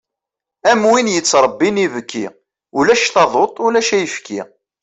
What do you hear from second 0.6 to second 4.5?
Am win yettrebbin ibki, ulac taduṭ ulac ayefki.